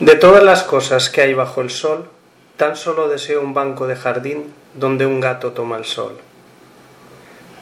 [0.00, 2.06] De todas las cosas que hay bajo el sol,
[2.58, 6.18] tan solo deseo un banco de jardín donde un gato toma el sol.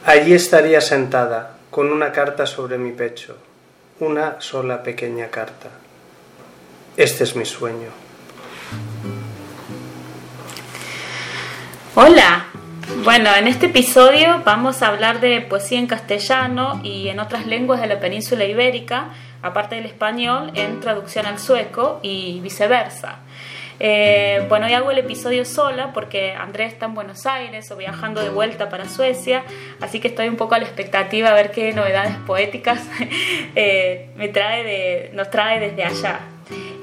[0.04, 3.36] Allí estaría sentada, con una carta sobre mi pecho,
[4.00, 5.70] una sola pequeña carta.
[6.96, 7.90] Este es mi sueño.
[11.94, 12.46] Hola,
[13.04, 17.80] bueno, en este episodio vamos a hablar de poesía en castellano y en otras lenguas
[17.80, 19.10] de la península ibérica
[19.44, 23.18] aparte del español, en traducción al sueco y viceversa.
[23.78, 28.22] Eh, bueno, hoy hago el episodio sola porque Andrés está en Buenos Aires o viajando
[28.22, 29.44] de vuelta para Suecia,
[29.82, 32.80] así que estoy un poco a la expectativa a ver qué novedades poéticas
[33.54, 36.20] eh, me trae de, nos trae desde allá.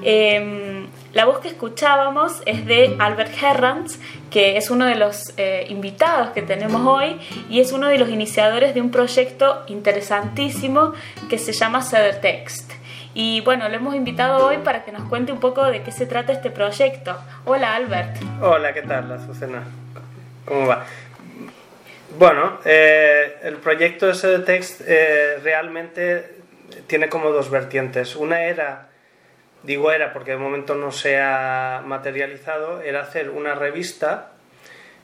[0.04, 3.98] Em, la voz que escuchábamos es de Albert Herranz,
[4.32, 8.08] que es uno de los eh, invitados que tenemos hoy y es uno de los
[8.08, 10.94] iniciadores de un proyecto interesantísimo
[11.28, 11.84] que se llama
[12.20, 12.72] Text.
[13.14, 16.06] Y bueno, lo hemos invitado hoy para que nos cuente un poco de qué se
[16.06, 17.14] trata este proyecto.
[17.44, 18.16] Hola Albert.
[18.40, 19.64] Hola, ¿qué tal, Azucena?
[20.46, 20.86] ¿Cómo va?
[22.18, 26.36] Bueno, eh, el proyecto de Text eh, realmente
[26.86, 28.16] tiene como dos vertientes.
[28.16, 28.88] Una era
[29.62, 34.32] digo era porque de momento no se ha materializado, era hacer una revista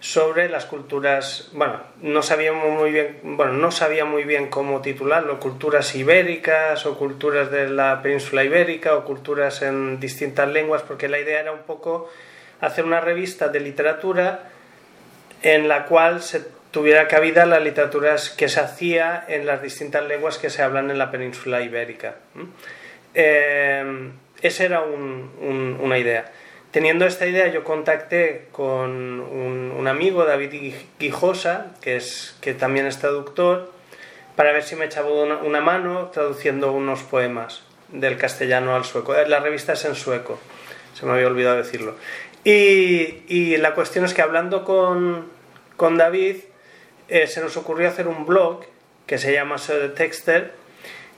[0.00, 5.40] sobre las culturas, bueno, no sabíamos muy bien, bueno, no sabía muy bien cómo titularlo,
[5.40, 11.18] culturas ibéricas o culturas de la península ibérica o culturas en distintas lenguas, porque la
[11.18, 12.08] idea era un poco
[12.60, 14.50] hacer una revista de literatura
[15.42, 20.38] en la cual se tuviera cabida la literatura que se hacía en las distintas lenguas
[20.38, 22.16] que se hablan en la península ibérica.
[24.42, 26.31] Esa era una idea.
[26.70, 32.98] Teniendo esta idea, yo contacté con un, amigo, David Guijosa, que, es, que también es
[32.98, 33.72] traductor,
[34.36, 39.16] para ver si me echaba una, mano traduciendo unos poemas del castellano al sueco.
[39.16, 40.39] Eh, la revista es en sueco,
[40.94, 41.97] se me había olvidado decirlo.
[42.44, 45.28] Y, la cuestión es que hablando con,
[45.97, 46.36] David,
[47.09, 48.65] eh, se nos ocurrió hacer un blog
[49.06, 50.53] que se llama de Texter,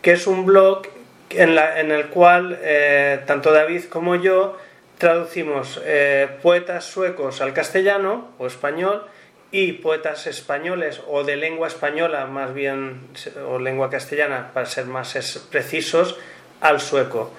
[0.01, 0.87] que es un blog
[1.31, 4.59] en, el cual eh, tanto David como yo
[4.99, 9.07] traducimos eh, poetas suecos al castellano o español
[9.53, 13.01] y poetas españoles o de lengua española más bien
[13.49, 15.15] o lengua castellana para ser más
[15.51, 16.17] precisos
[16.61, 17.33] al sueco.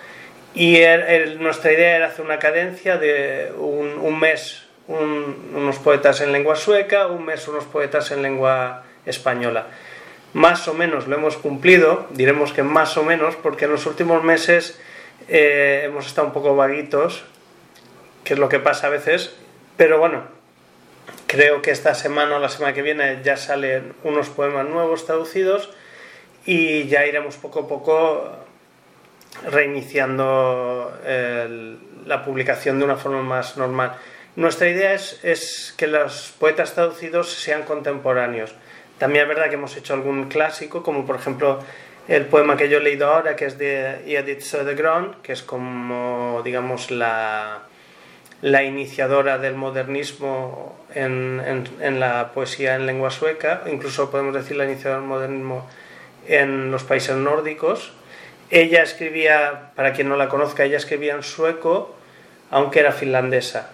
[0.54, 0.82] Y
[1.40, 7.24] nuestra idea era hacer una cadencia de un, mes unos poetas en lengua sueca un
[7.24, 9.68] mes unos poetas en lengua española
[10.34, 14.24] más o menos lo hemos cumplido, diremos que más o menos, porque en los últimos
[14.24, 14.80] meses
[15.28, 17.24] eh, hemos estado un poco vaguitos,
[18.24, 19.36] que es lo que pasa a veces,
[19.78, 20.24] pero bueno,
[21.28, 25.70] creo que esta semana o la semana que viene ya salen unos poemas nuevos traducidos
[26.46, 28.32] y ya iremos poco a poco
[29.50, 30.94] reiniciando
[32.06, 33.96] la publicación de una forma más normal.
[34.36, 38.56] Nuestra idea es, es que los poetas traducidos sean contemporáneos
[39.02, 41.58] también es verdad que hemos hecho algún clásico, como por ejemplo
[42.08, 46.40] el poema que yo he leído ahora, que es de Edith Södergran, que es como,
[46.46, 47.64] digamos, la,
[48.44, 51.42] la iniciadora del modernismo en,
[51.82, 55.68] en, la poesía en lengua sueca, incluso podemos decir la iniciadora del modernismo
[56.28, 57.94] en los países nórdicos.
[58.52, 61.96] Ella escribía, para quien no la conozca, ella escribía en sueco,
[62.52, 63.72] aunque era finlandesa.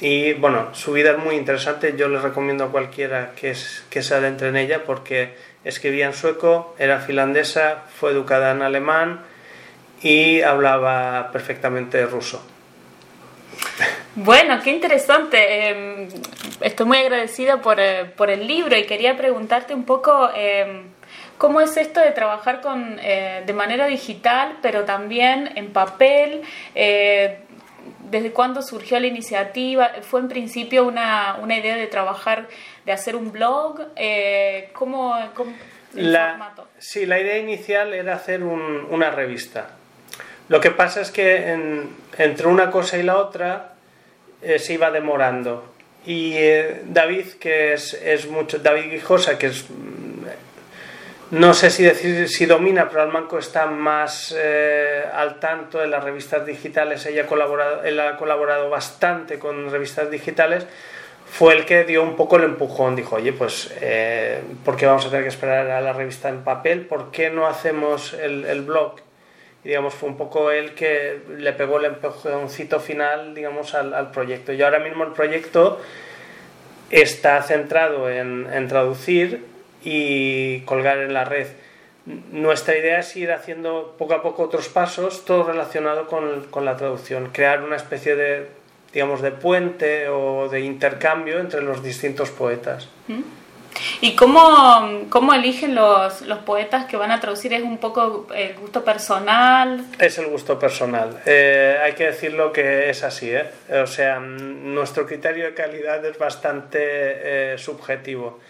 [0.00, 3.54] Y bueno, su vida es muy interesante, yo le recomiendo a cualquiera que,
[3.88, 5.34] que se adentre en ella porque
[5.64, 9.22] escribía en sueco, era finlandesa, fue educada en alemán
[10.02, 12.44] y hablaba perfectamente ruso.
[14.14, 15.68] Bueno, qué interesante.
[15.68, 16.08] Em,
[16.60, 20.84] estoy muy agradecida por, eh, por, el libro y quería preguntarte un poco em,
[21.36, 26.42] cómo es esto de trabajar con, eh, de manera digital, pero también en papel.
[28.10, 29.90] ¿Desde cuándo surgió la iniciativa?
[30.02, 32.48] ¿Fue en principio una, una idea de trabajar,
[32.84, 33.80] de hacer un blog?
[33.96, 36.68] Eh, ¿Cómo, el formato?
[36.78, 39.70] Sí, la idea inicial era hacer una revista.
[40.48, 41.52] Lo que pasa es que
[42.18, 43.74] entre una cosa y la otra
[44.40, 45.72] eh, se iba demorando.
[46.06, 49.64] Y eh, David, que es, es mucho, David Guijosa, que es
[51.32, 56.04] no sé si decir si domina, pero Almanco está más eh, al tanto de las
[56.04, 57.04] revistas digitales.
[57.06, 60.66] Ella ha, colaborado, él ha colaborado bastante con revistas digitales.
[61.28, 62.94] Fue el que dio un poco el empujón.
[62.94, 66.44] Dijo, oye, pues, eh, ¿por qué vamos a tener que esperar a la revista en
[66.44, 66.86] papel?
[66.86, 69.00] ¿Por qué no hacemos el, blog?
[69.64, 74.52] Y digamos, fue un poco él que le pegó el empujoncito final, digamos, al, proyecto.
[74.52, 75.80] Y ahora mismo el proyecto
[76.88, 79.55] está centrado en, en traducir
[79.86, 81.46] y colgar en la red.
[82.32, 86.76] nuestra idea es ir haciendo poco a poco otros pasos, todo relacionado con, con la
[86.76, 88.48] traducción, crear una especie de,
[88.92, 92.88] digamos, de puente o de intercambio entre los distintos poetas.
[93.06, 93.22] ¿Mm?
[94.00, 97.52] ¿Y cómo, cómo eligen los, los, poetas que van a traducir?
[97.52, 99.84] ¿Es un poco el gusto personal?
[100.00, 101.20] Es el gusto personal.
[101.26, 103.30] Eh, hay que decirlo que es así.
[103.30, 103.44] ¿eh?
[103.82, 108.40] O sea, nuestro criterio de calidad es bastante eh, subjetivo.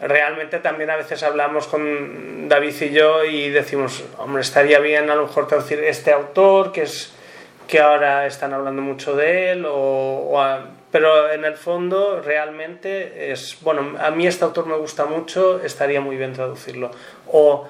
[0.00, 5.14] Realmente también a veces hablamos con David y yo y decimos, hombre, estaría bien a
[5.14, 7.12] lo mejor traducir este autor que es
[7.66, 10.40] que ahora están hablando mucho de él, o,
[10.90, 16.00] pero en el fondo realmente es, bueno, a mí este autor me gusta mucho, estaría
[16.00, 16.90] muy bien traducirlo.
[17.32, 17.66] O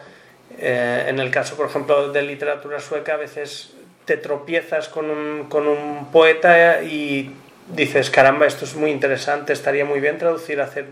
[0.59, 3.75] eh, en el caso, por ejemplo, de literatura sueca, a veces
[4.05, 7.35] te tropiezas con un, con un poeta y
[7.69, 10.87] dices, caramba, esto es muy interesante, estaría muy bien traducir, hacer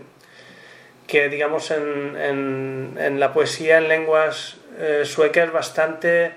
[1.07, 6.31] que digamos en, en, la poesía en lenguas eh, suecas es bastante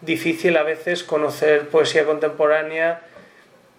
[0.00, 3.02] difícil a veces conocer poesía contemporánea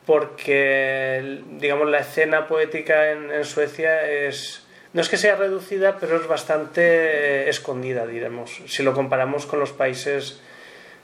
[0.06, 4.64] porque, digamos, la escena poética en, Suecia es,
[4.94, 9.72] no es que sea reducida, pero es bastante escondida, diremos, si lo comparamos con los
[9.72, 10.40] países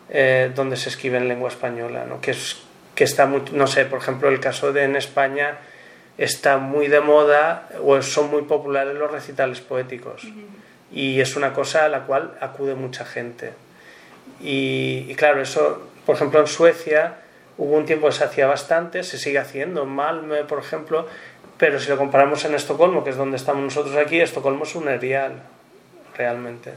[0.10, 2.22] eh, donde se escribe en lengua española, ¿no?
[2.22, 2.62] que, es,
[2.94, 5.58] que está no sé, por ejemplo, el caso de en España
[6.18, 10.28] está muy de moda o son muy populares los recitales poéticos
[10.92, 13.54] y es una cosa a la cual acude mucha gente.
[14.42, 17.16] Y, claro, eso, por ejemplo, en Suecia
[17.58, 21.08] hubo un tiempo que se hacía bastante, se sigue haciendo, en Malmö, por ejemplo,
[21.58, 24.88] pero si lo comparamos en Estocolmo, que es donde estamos nosotros aquí, Estocolmo es un
[24.88, 25.44] erial,
[26.18, 26.74] realmente.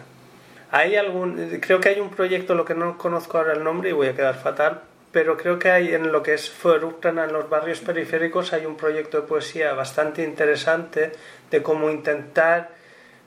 [0.71, 3.93] Hay algún, creo que hay un proyecto, lo que no conozco ahora el nombre y
[3.93, 4.83] voy a quedar fatal,
[5.15, 8.77] pero creo que hay en lo que es Förorterna, en los barrios periféricos, hay un
[8.77, 11.13] proyecto de poesía bastante interesante
[11.51, 12.73] de cómo intentar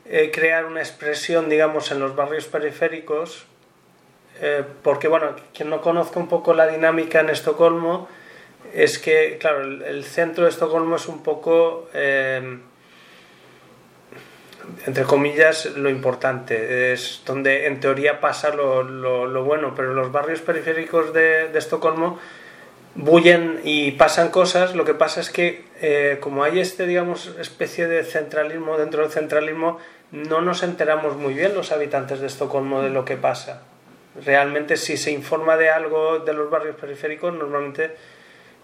[0.05, 3.47] eh, crear una expresión, digamos, en los barrios periféricos
[4.41, 8.07] eh, porque bueno, quien no conozca un poco la dinámica en Estocolmo,
[8.73, 12.59] es que, claro, el, centro de Estocolmo es un poco, eh,
[14.85, 20.41] entre comillas, lo importante, es donde en teoría pasa lo, lo, bueno, pero los barrios
[20.41, 22.19] periféricos de, de, Estocolmo
[22.95, 27.87] bullen y pasan cosas, lo que pasa es que eh, como hay este, digamos, especie
[27.87, 29.77] de centralismo dentro del centralismo,
[30.11, 33.63] no nos enteramos muy bien los habitantes de Estocolmo de lo que pasa.
[34.25, 37.95] Realmente si se informa de algo de los barrios periféricos, normalmente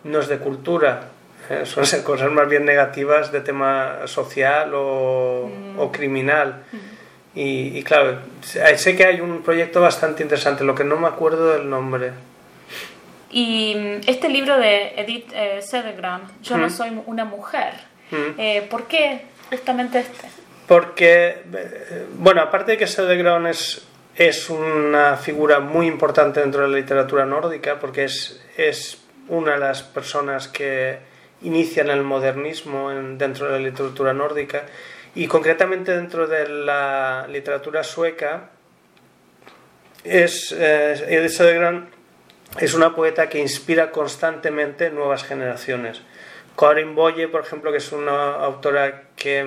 [0.03, 1.09] no es de cultura,
[1.49, 1.65] ¿eh?
[1.65, 5.91] suelen ser cosas más bien negativas de tema social o, mm.
[5.91, 6.63] criminal.
[6.71, 6.77] Mm.
[7.35, 11.67] Y, claro, sé que hay un proyecto bastante interesante, lo que no me acuerdo del
[11.67, 12.11] nombre.
[13.31, 15.59] Y mm, este libro de Edith eh,
[16.43, 17.73] Yo no soy una mujer,
[18.11, 20.27] eh, ¿por qué justamente este?
[20.67, 26.67] Porque, eh, bueno, aparte de que Cedergran es es una figura muy importante dentro de
[26.67, 30.99] la literatura nórdica porque es, es una de las personas que
[31.43, 34.63] inician el modernismo dentro de la literatura nórdica
[35.15, 38.49] y concretamente dentro de la literatura sueca
[40.03, 41.27] es eh,
[42.59, 46.01] es una poeta que inspira constantemente nuevas generaciones.
[46.57, 49.43] Karin Boye, por ejemplo, que es una autora que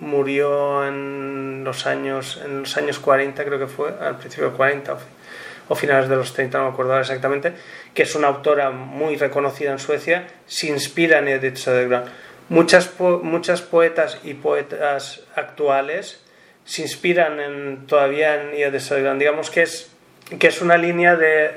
[0.00, 4.92] murió en los años en los años 40 creo que fue al principio de 40
[4.92, 4.98] o,
[5.74, 7.52] finales de los 30 no me acuerdo exactamente
[7.94, 12.04] que es una autora muy reconocida en Suecia se inspira en Edith Södergran.
[12.48, 16.24] Muchas muchas poetas y poetas actuales
[16.64, 19.18] se inspiran en, todavía en Edith Södergran.
[19.18, 19.90] Digamos que es
[20.38, 21.52] que es una línea de,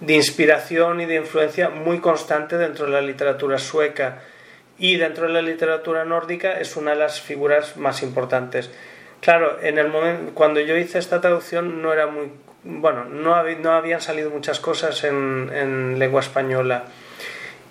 [0.00, 4.22] de inspiración y de influencia muy constante dentro de la literatura sueca.
[4.78, 8.70] Y dentro de la literatura nórdica es una de las figuras más importantes.
[9.20, 12.30] Claro, en el momento cuando yo hice esta traducción no era muy
[12.66, 16.84] bueno, no, no habían salido muchas cosas en, en, lengua española.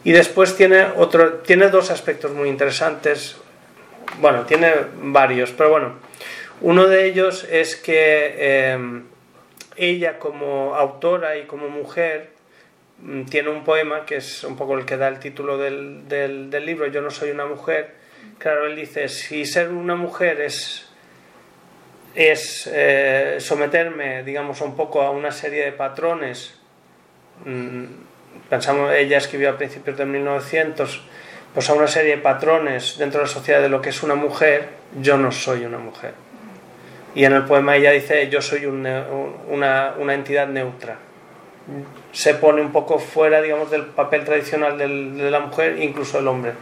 [0.03, 3.37] Y después tiene otro tiene dos aspectos muy interesantes.
[4.19, 4.71] Bueno, tiene
[5.01, 5.93] varios, pero bueno,
[6.61, 9.01] uno de ellos es que eh,
[9.75, 12.35] ella como autora y como mujer
[13.01, 16.65] Mm, tiene un poema que es un poco el que da el título del, del,
[16.65, 17.93] libro, Yo no soy una mujer.
[18.37, 20.84] Claro, él dice, si ser una mujer es,
[22.15, 26.55] es eh, someterme, digamos, un poco a una serie de patrones,
[27.45, 27.83] mm,
[28.49, 31.03] pensamos, ella escribió a principios de 1900,
[31.53, 34.15] pues a una serie de patrones dentro de la sociedad de lo que es una
[34.15, 34.69] mujer,
[34.99, 36.13] yo no soy una mujer.
[37.13, 39.05] Y en el poema ella dice, yo soy una,
[39.97, 40.97] una entidad neutra
[42.11, 46.27] se pone un poco fuera, digamos, del papel tradicional del, de la mujer, incluso el
[46.27, 46.53] hombre.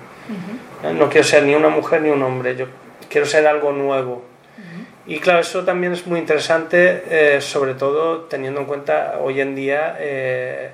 [0.98, 2.68] No quiero ser ni una mujer ni un hombre, yo
[3.10, 4.24] quiero ser algo nuevo.
[5.06, 9.54] Y claro, eso también es muy interesante, eh, sobre todo teniendo en cuenta hoy en
[9.54, 10.72] día eh,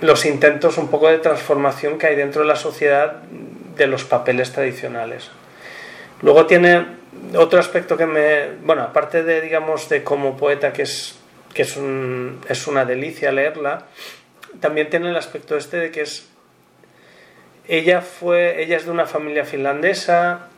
[0.00, 3.22] los intentos un poco de transformación que hay dentro de la sociedad
[3.76, 5.30] de los papeles tradicionales.
[6.22, 6.84] Luego tiene
[7.36, 11.16] otro aspecto que me, bueno, aparte de, digamos, de como poeta, que es,
[11.54, 13.86] que es, un, es una delicia leerla,
[14.60, 16.28] también tiene el aspecto este de que es,
[17.68, 20.48] ella fue, ella es de una familia finlandesa,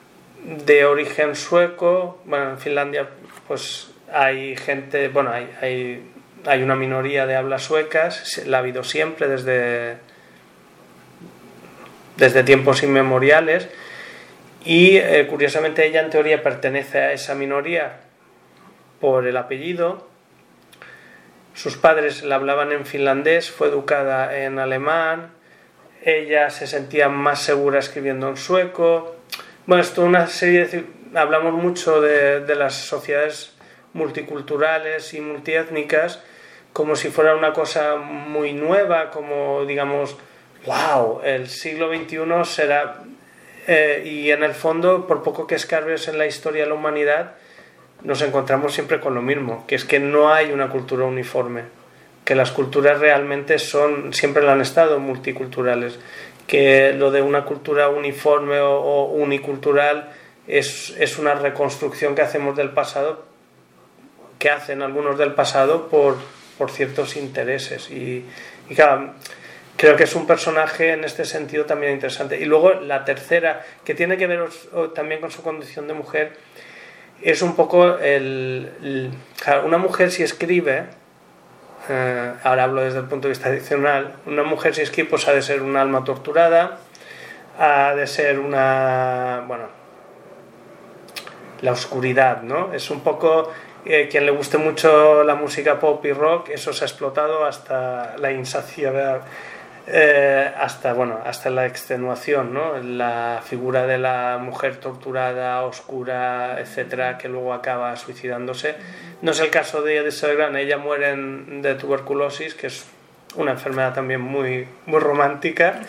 [0.45, 3.09] de origen sueco, bueno, en Finlandia
[3.47, 6.11] pues hay gente, bueno, hay, hay,
[6.47, 9.97] hay una minoría de hablas suecas, la ha habido siempre desde,
[12.17, 13.69] desde tiempos inmemoriales,
[14.65, 18.01] y eh, curiosamente ella en teoría pertenece a esa minoría
[19.01, 20.09] por el apellido.
[21.55, 25.33] Sus padres la hablaban en finlandés, fue educada en alemán,
[26.05, 29.18] ella se sentía más segura escribiendo en sueco.
[29.69, 30.87] Bueno, esto una serie de...
[31.15, 33.53] Hablamos mucho de, las sociedades
[33.93, 36.23] multiculturales y multiétnicas
[36.73, 40.17] como si fuera una cosa muy nueva, como digamos,
[40.65, 43.03] wow, el siglo XXI será
[43.67, 47.35] eh, y en el fondo, por poco que escarbes en la historia de la humanidad,
[48.03, 51.65] nos encontramos siempre con lo mismo, que es que no hay una cultura uniforme,
[52.25, 55.99] que las culturas realmente son, siempre lo han estado, multiculturales,
[56.49, 60.11] que lo de una cultura uniforme o, unicultural
[60.49, 63.23] es, es, una reconstrucción que hacemos del pasado,
[64.39, 66.17] que hacen algunos del pasado por,
[66.57, 67.91] por ciertos intereses.
[67.91, 68.25] Y,
[68.75, 69.13] claro,
[69.77, 72.41] creo que es un personaje en este sentido también interesante.
[72.41, 74.49] Y luego la tercera, que tiene que ver
[74.95, 76.33] también con su condición de mujer,
[77.21, 79.11] es un poco el,
[79.67, 80.85] una mujer si escribe,
[81.89, 85.43] eh, ahora hablo desde el punto de vista adicional, una mujer si pues ha de
[85.43, 86.79] ser un alma torturada,
[87.59, 89.65] ha de ser una, bueno,
[91.61, 92.73] la oscuridad, ¿no?
[92.73, 93.51] Es un poco
[93.85, 98.17] eh, quien le guste mucho la música pop y rock, eso se ha explotado hasta
[98.19, 99.23] la insaciedad
[99.91, 102.77] eh, hasta, bueno, hasta la extenuación, ¿no?
[102.79, 108.75] La figura de la mujer torturada, oscura, etcétera, que luego acaba suicidándose.
[109.23, 112.85] No es el caso de Edith Gran, ella muere de tuberculosis, que es
[113.37, 115.81] una enfermedad también muy, muy romántica.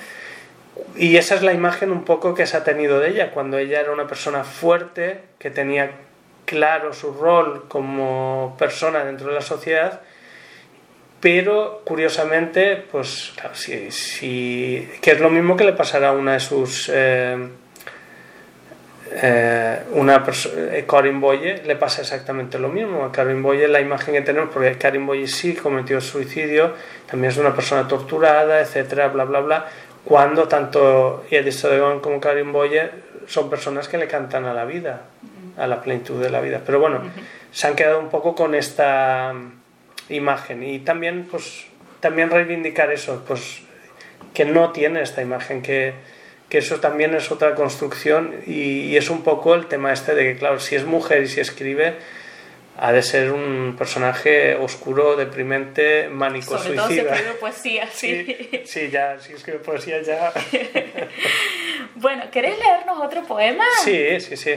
[0.96, 3.82] Y esa es la imagen un poco que se ha tenido de ella, cuando ella
[3.82, 5.92] era una persona fuerte, que tenía
[6.46, 10.02] claro su rol como persona dentro de la sociedad
[11.20, 16.40] pero curiosamente, pues claro, si, que es lo mismo que le pasará a una de
[16.40, 17.50] sus eh,
[19.12, 20.24] eh, una
[20.56, 23.06] eh, Karin Boye le pasa exactamente lo mismo.
[23.06, 26.74] A Karin Boye la imagen que tenemos, porque Karin Boye sí cometió suicidio,
[27.10, 29.66] también es una persona torturada, etcétera, bla, bla, bla.
[30.06, 32.90] Cuando tanto Edith Sodegon como Karin Boye
[33.28, 35.02] son personas que le cantan a la vida,
[35.58, 36.62] a la plenitud de la vida.
[36.66, 37.02] Pero bueno,
[37.52, 39.34] se han quedado un poco con esta
[40.10, 41.66] imagen y también pues
[42.00, 43.62] también reivindicar eso pues
[44.34, 45.94] que no tiene esta imagen que,
[46.50, 50.40] que eso también es otra construcción y, es un poco el tema este de que
[50.40, 51.96] claro si es mujer y si escribe
[52.82, 56.84] ha de ser un personaje oscuro, deprimente, mánico, Sobre suicida.
[56.84, 58.62] Todo si escribe poesía, sí.
[58.64, 60.32] Sí, ya, si escribe poesía ya.
[61.96, 63.66] bueno, ¿querés leernos otro poema?
[63.84, 64.52] Sí, sí, sí.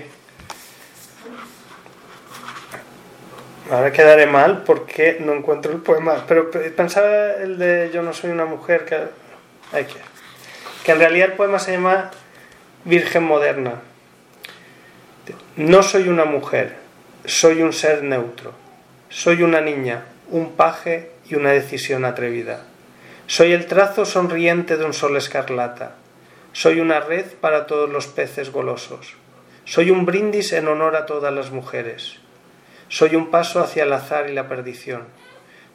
[3.70, 6.24] Ahora quedaré mal porque no encuentro el poema.
[6.26, 8.96] Pero pensaba el de Yo no soy una mujer, que,
[9.72, 9.96] hay que,
[10.84, 12.10] que en realidad el poema se llama
[12.84, 13.80] Virgen Moderna.
[15.56, 16.76] No soy una mujer,
[17.24, 18.52] soy un ser neutro.
[19.08, 22.64] Soy una niña, un paje y una decisión atrevida.
[23.26, 25.96] Soy el trazo sonriente de un sol escarlata.
[26.52, 29.14] Soy una red para todos los peces golosos.
[29.64, 32.18] Soy un brindis en honor a todas las mujeres.
[32.92, 35.04] Soy un paso hacia el azar y la perdición.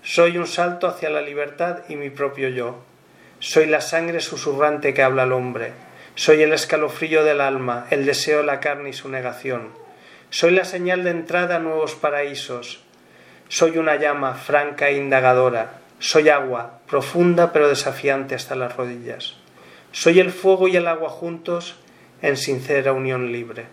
[0.03, 2.83] Soy un salto hacia la libertad y mi propio yo.
[3.39, 5.71] Soy la sangre susurrante que habla al hombre.
[6.13, 9.69] Soy el escalofrío del alma, el deseo de la carne y su negación.
[10.29, 12.83] Soy la señal de entrada a nuevos paraísos.
[13.47, 15.79] Soy una llama franca e indagadora.
[15.97, 19.38] Soy agua, profunda pero desafiante hasta las rodillas.
[19.91, 21.77] Soy el fuego y el agua juntos
[22.21, 23.65] en sincera unión libre.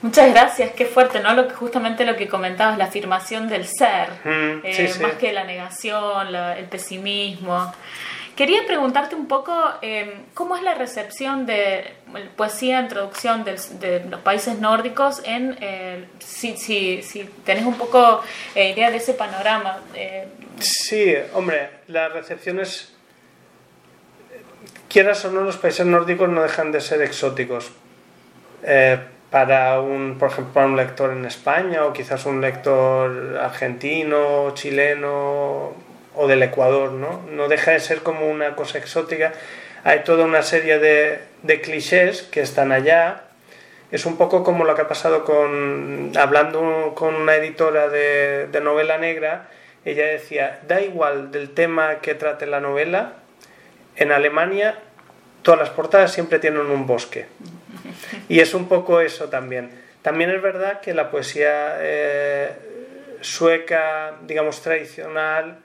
[0.00, 1.34] Muchas gracias, qué fuerte, ¿no?
[1.34, 5.44] Lo que, justamente lo que comentabas, la afirmación del ser, mm, eh, más que la
[5.44, 7.72] negación, el pesimismo.
[8.36, 9.52] Quería preguntarte un poco
[9.82, 11.92] eh, cómo es la recepción de
[12.36, 18.22] poesía en traducción de, los países nórdicos en eh, si, si, si, tenés un poco
[18.54, 19.80] idea de ese panorama.
[20.60, 22.94] Sí, hombre, la recepción es
[24.88, 27.70] quieras o no, los países nórdicos no dejan de ser exóticos
[28.62, 28.98] eh,
[29.30, 35.72] para un, por ejemplo, para un lector en España o quizás un lector argentino, chileno
[36.14, 37.20] o del Ecuador, ¿no?
[37.30, 39.32] No deja de ser como una cosa exótica.
[39.84, 43.22] Hay toda una serie de, de clichés que están allá.
[43.92, 48.60] Es un poco como lo que ha pasado con, hablando con una editora de, de
[48.60, 49.48] novela negra,
[49.84, 53.14] ella decía, da igual del tema que trate la novela,
[53.96, 54.78] en Alemania
[55.42, 57.26] todas las portadas siempre tienen un bosque.
[58.28, 59.70] Y es un poco eso también.
[60.02, 62.50] También es verdad que la poesía eh,
[63.20, 65.58] sueca, digamos, tradicional,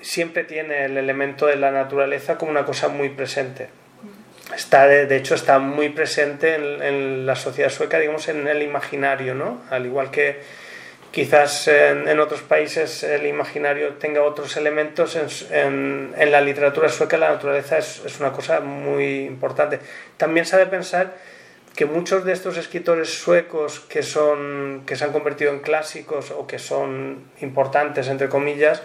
[0.00, 3.68] siempre tiene el elemento de la naturaleza como una cosa muy presente.
[4.54, 9.34] Está, de, hecho, está muy presente en, en, la sociedad sueca, digamos, en el imaginario,
[9.34, 9.62] ¿no?
[9.70, 10.40] Al igual que
[11.12, 15.14] quizás en, otros países el imaginario tenga otros elementos,
[15.50, 19.78] en, en, la literatura sueca la naturaleza es, es, una cosa muy importante.
[20.16, 21.14] También de pensar
[21.74, 26.46] que muchos de estos escritores suecos que, son, que se han convertido en clásicos o
[26.46, 28.82] que son importantes, entre comillas,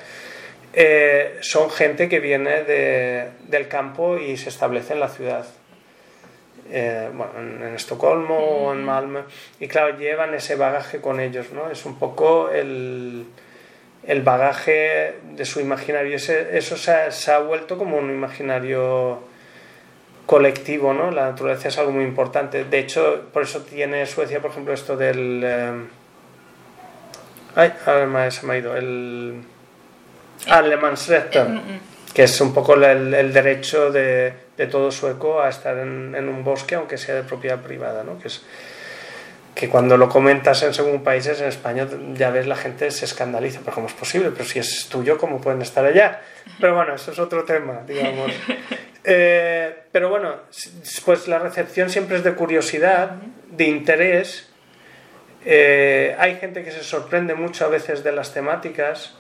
[0.74, 5.46] eh, son gente que viene de, del campo y se establece en la ciudad.
[6.70, 9.22] Eh, bueno, en, Estocolmo o en Malmö.
[9.60, 11.70] Y claro, llevan ese bagaje con ellos, ¿no?
[11.70, 13.26] Es un poco el,
[14.04, 16.16] el bagaje de su imaginario.
[16.16, 19.20] Ese, eso se ha, se ha, vuelto como un imaginario
[20.28, 21.10] colectivo, ¿no?
[21.10, 22.66] La naturaleza es algo muy importante.
[22.66, 25.42] De hecho, por eso tiene Suecia, por ejemplo, esto del...
[25.44, 25.72] Eh...
[27.56, 28.78] Ay, ahora se me ha ido.
[28.78, 29.42] El...
[30.48, 31.82] Allemansrätten,
[32.14, 36.28] que es un poco el, el derecho de de todo sueco a estar en, en,
[36.28, 38.20] un bosque, aunque sea de propiedad privada, ¿no?
[38.20, 38.44] Que es
[39.54, 43.62] que cuando lo comentas en según países, en España ya ves la gente se escandaliza,
[43.64, 44.32] pero ¿cómo es posible?
[44.32, 46.22] Pero si es tuyo, ¿cómo pueden estar allá?
[46.60, 48.32] Pero bueno, eso es otro tema, digamos.
[49.10, 50.36] Eh, pero bueno,
[51.06, 53.12] pues la recepción siempre es de curiosidad,
[53.50, 54.50] de interés.
[55.46, 59.16] Eh, hay gente que se sorprende mucho a veces de las temáticas.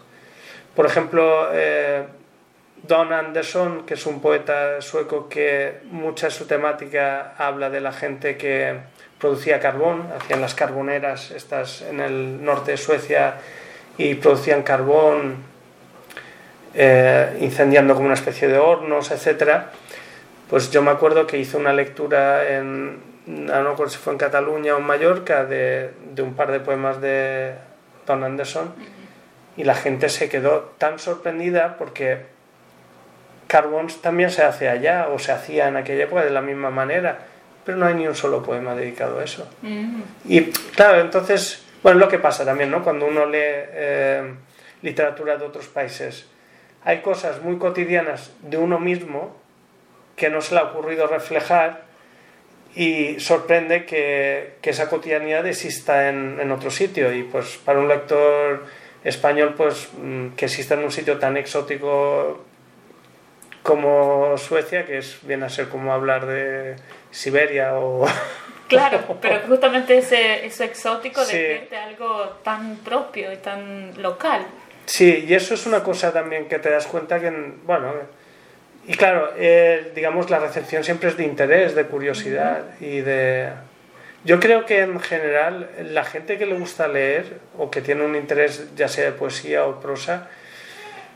[0.75, 2.03] Por ejemplo, eh,
[2.83, 7.93] Don Anderson, que es un poeta sueco que mucha de su temática habla de la
[7.93, 8.75] gente que
[9.17, 13.35] producía carbón, hacían las carboneras estas en el norte de Suecia
[13.97, 15.45] y producían carbón
[16.79, 19.63] eh, incendiando como una especie de hornos, etc.
[20.49, 24.75] Pues yo me acuerdo que hice una lectura en, no recuerdo si fue en Cataluña
[24.75, 27.55] o en Mallorca, de, de un par de poemas de
[28.05, 28.73] Don Anderson
[29.57, 32.19] y la gente se quedó tan sorprendida porque
[33.47, 37.17] carbón también se hace allá o se hacía en aquella época de la misma manera,
[37.65, 39.49] pero no hay ni un solo poema dedicado a eso.
[39.63, 40.01] Mm.
[40.25, 40.41] Y
[40.75, 42.83] claro, entonces, bueno, lo que pasa también, ¿no?
[42.83, 44.33] Cuando uno lee eh,
[44.83, 46.27] literatura de otros países,
[46.83, 49.35] hay cosas muy cotidianas de uno mismo
[50.15, 51.85] que no se le ha ocurrido reflejar
[52.75, 57.13] y sorprende que, que esa cotidianidad exista en, en, otro sitio.
[57.13, 58.65] Y pues para un lector
[59.03, 62.43] español, pues mm, que exista en un sitio tan exótico
[63.63, 66.75] como Suecia, que es, viene a ser como hablar de
[67.11, 68.05] Siberia o...
[68.67, 71.37] Claro, pero justamente ese, eso exótico sí.
[71.37, 74.45] de algo tan propio y tan local.
[74.87, 77.29] Sí, y eso es una cosa también que te das cuenta que,
[77.65, 77.93] bueno,
[78.87, 83.49] y claro, eh, digamos, la recepción siempre es de interés, de curiosidad y de...
[84.23, 88.15] Yo creo que en general la gente que le gusta leer o que tiene un
[88.15, 90.29] interés ya sea de poesía o prosa,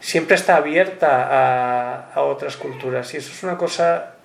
[0.01, 4.15] siempre está abierta a, a, otras culturas y eso es una cosa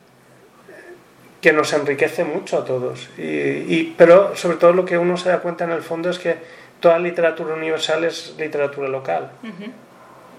[1.41, 3.09] que nos enriquece mucho a todos.
[3.17, 6.19] Y, y, pero sobre todo lo que uno se da cuenta en el fondo es
[6.19, 6.37] que
[6.81, 9.71] toda literatura universal es literatura local, uh -huh.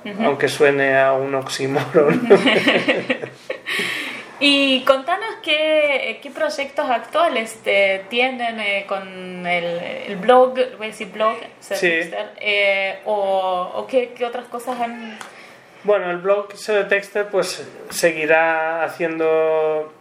[0.06, 0.26] Uh -huh.
[0.26, 2.28] aunque suene a un oxímoron.
[4.40, 9.66] Y contanos qué, qué proyectos actuales te tienen eh, con el,
[10.08, 12.02] el, blog, voy a decir blog, sí.
[12.40, 15.18] eh, o, o qué, qué, otras cosas han...
[15.84, 16.50] Bueno, el blog
[16.88, 19.92] Texter pues seguirá haciendo,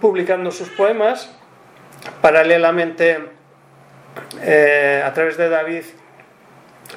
[0.00, 1.36] publicando sus poemas,
[2.20, 3.35] paralelamente
[4.42, 5.84] eh, a través de David,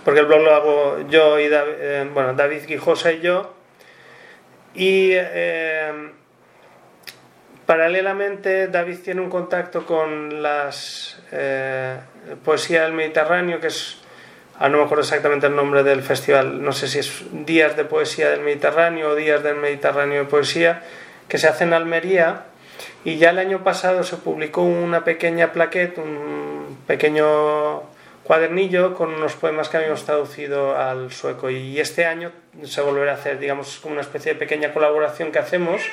[0.03, 3.55] porque el blog lo hago yo y David, eh, bueno, David Guijosa y yo,
[4.73, 6.11] y eh,
[7.65, 11.21] Paralelamente, David tiene un contacto con las
[12.43, 13.97] poesía del Mediterráneo, que es,
[14.57, 17.85] ah, no me acuerdo exactamente el nombre del festival, no sé si es Días de
[17.85, 20.81] Poesía del Mediterráneo o Días del Mediterráneo de Poesía,
[21.27, 22.45] que se hace en Almería.
[23.05, 26.58] Y ya el año pasado se publicó una pequeña plaqueta, un
[26.89, 27.83] pequeño
[28.23, 31.51] cuadernillo con unos poemas que habíamos traducido al sueco.
[31.51, 32.31] Y este año
[32.63, 35.83] se volverá a hacer, digamos, como una especie de pequeña colaboración que hacemos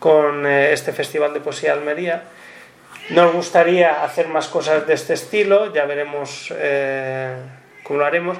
[0.00, 2.24] con eh, este Festival de Poesía de Almería.
[3.10, 7.36] Nos gustaría hacer más cosas de este estilo, ya veremos eh,
[7.84, 8.38] cómo lo haremos.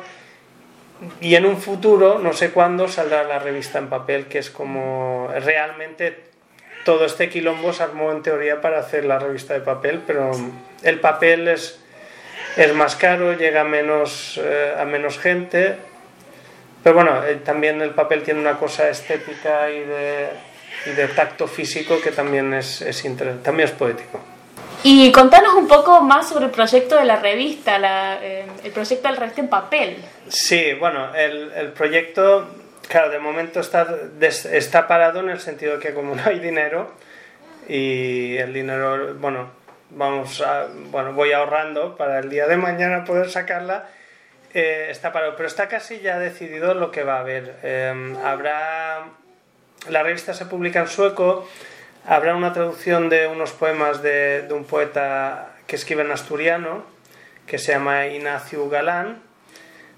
[1.20, 5.28] Y en un futuro, no sé cuándo, saldrá la revista en papel, que es como
[5.44, 6.24] realmente
[6.84, 10.32] todo este quilombo se armó en teoría para hacer la revista de papel, pero
[10.82, 11.78] el papel es,
[12.56, 15.76] es más caro, llega a menos, eh, a menos gente.
[16.82, 20.28] Pero bueno, eh, también el papel tiene una cosa estética y de,
[20.86, 23.02] y de tacto físico que también es, es,
[23.42, 24.20] también es poético.
[24.84, 29.08] Y contanos un poco más sobre el proyecto de la revista, la, eh, el proyecto
[29.08, 29.96] de la revista en papel.
[30.28, 32.48] Sí, bueno, el, el proyecto,
[32.88, 33.88] claro, de momento está,
[34.20, 36.92] está parado en el sentido de que como no hay dinero
[37.68, 39.57] y el dinero, bueno,
[39.90, 40.44] vamos
[40.90, 43.86] bueno, voy ahorrando para el día de mañana poder sacarla,
[44.54, 47.56] eh, está parado, pero está casi ya decidido lo que va a haber.
[47.62, 49.04] Eh, habrá,
[49.88, 51.46] la revista se publica en sueco,
[52.10, 56.86] Habrá una traducción de unos poemas de, de un poeta que escribe en asturiano,
[57.46, 59.20] que se llama Ignacio Galán.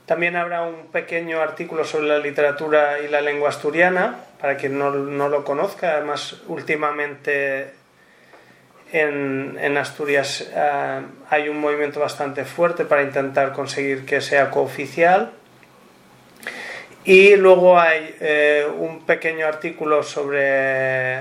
[0.06, 4.90] También habrá un pequeño artículo sobre la literatura y la lengua asturiana, para quien no,
[4.90, 5.92] no lo conozca.
[5.92, 7.74] Además, últimamente
[8.92, 15.32] en, Asturias uh, hay un movimiento bastante fuerte para intentar conseguir que sea cooficial.
[17.04, 21.20] Y luego hay eh, un pequeño artículo sobre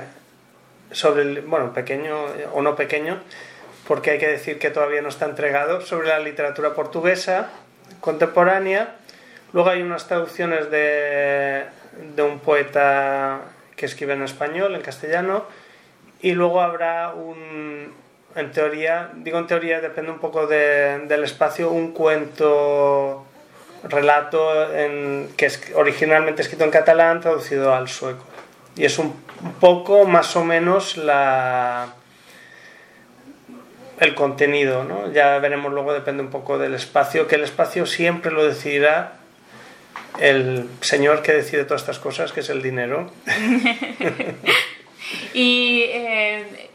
[0.92, 3.20] sobre el, bueno, pequeño o no pequeño,
[3.88, 7.50] porque hay que decir que todavía no está entregado, sobre la literatura portuguesa
[8.02, 8.96] contemporánea.
[9.54, 11.66] Luego hay unas traducciones de,
[12.16, 13.42] de un poeta
[13.76, 15.46] que escribe en español, en castellano,
[16.22, 17.94] y luego habrá un,
[18.36, 23.26] en teoría, digo en teoría, depende un poco de, del espacio, un cuento,
[23.84, 24.68] relato
[25.38, 28.26] que es originalmente escrito en catalán, traducido al sueco.
[28.76, 31.94] Y es un un poco más o menos la
[34.00, 35.12] el contenido, ¿no?
[35.12, 39.16] Ya veremos luego, depende un poco del espacio, que el espacio siempre lo decidirá
[40.20, 43.12] el señor que decide todas estas cosas, que es el dinero.
[45.34, 46.70] y eh,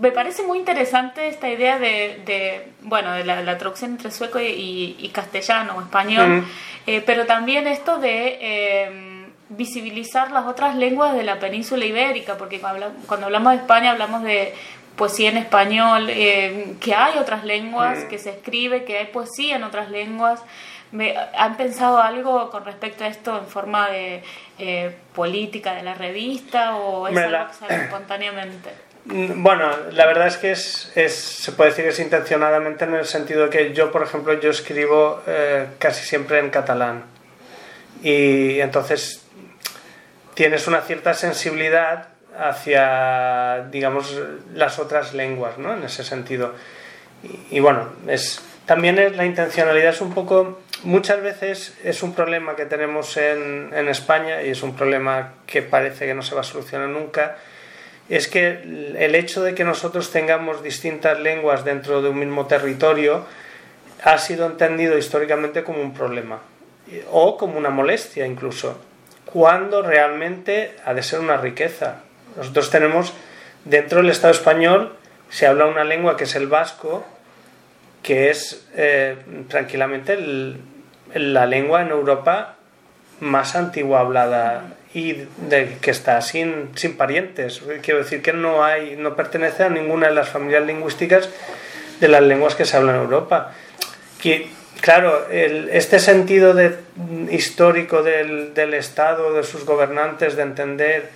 [0.00, 5.74] me parece muy interesante esta idea de, bueno, de la, traducción entre sueco y, castellano
[5.76, 6.44] o español,
[6.86, 8.38] eh, pero también esto de...
[8.40, 9.08] Eh,
[9.54, 14.54] visibilizar las otras lenguas de la península ibérica, porque cuando hablamos de España hablamos de
[14.96, 19.64] poesía en español, eh, que hay otras lenguas, que se escribe, que hay poesía en
[19.64, 20.42] otras lenguas.
[20.92, 24.22] Me, ¿Han pensado algo con respecto a esto en forma de
[24.58, 28.70] eh, política de la revista o es algo que sale espontáneamente?
[29.04, 32.94] Mm, bueno, la verdad es que es, es, se puede decir que es intencionadamente en
[32.94, 37.04] el sentido que yo, por ejemplo, yo escribo eh, casi siempre en catalán.
[38.02, 39.24] Y entonces
[40.34, 44.18] tienes una cierta sensibilidad hacia, digamos,
[44.54, 45.74] las otras lenguas, ¿no?
[45.74, 46.54] En ese sentido.
[47.50, 52.56] Y, bueno, es, también es, la intencionalidad es un poco, muchas veces es un problema
[52.56, 56.42] que tenemos en, en España y es un problema que parece que no se va
[56.42, 57.36] a solucionar nunca,
[58.08, 58.48] es que
[58.98, 63.24] el hecho de que nosotros tengamos distintas lenguas dentro de un mismo territorio
[64.04, 66.40] ha sido entendido históricamente como un problema
[67.10, 68.76] o como una molestia incluso
[69.32, 71.96] cuando realmente ha de ser una riqueza.
[72.36, 73.14] Nosotros tenemos,
[73.64, 74.94] dentro del Estado español,
[75.30, 77.04] se habla una lengua que es el vasco,
[78.02, 79.16] que es eh,
[79.48, 80.18] tranquilamente
[81.14, 82.56] la lengua en Europa
[83.20, 87.62] más antigua hablada y de, que está sin, sin parientes.
[87.82, 91.30] Quiero decir que no, hay, no pertenece a ninguna de las familias lingüísticas
[92.00, 93.52] de las lenguas que se hablan en Europa.
[94.20, 94.50] Que
[94.82, 96.56] Claro, este sentido
[97.30, 101.08] histórico del, Estado, de sus gobernantes, de entender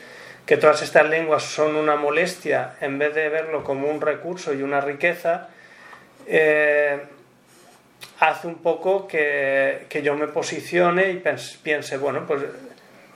[0.46, 4.62] que todas estas lenguas son una molestia, en vez de verlo como un recurso y
[4.62, 5.48] una riqueza,
[6.26, 7.00] eh,
[8.20, 11.22] hace un poco que, yo me posicione y
[11.62, 12.42] piense, bueno, pues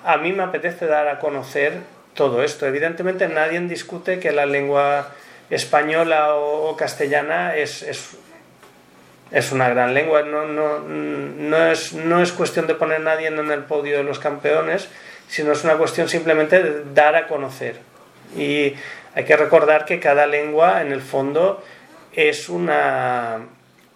[0.05, 1.75] a mí me apetece dar a conocer
[2.15, 2.67] todo esto.
[2.67, 5.13] Evidentemente nadie discute que la lengua
[5.51, 7.85] española o, castellana es
[9.31, 13.29] es una gran lengua, no, no, no, es, no es cuestión de poner a nadie
[13.29, 14.89] en el podio de los campeones,
[15.29, 17.77] sino es una cuestión simplemente de dar a conocer.
[18.37, 18.75] Y
[19.15, 21.63] hay que recordar que cada lengua, en el fondo,
[22.13, 23.39] es una,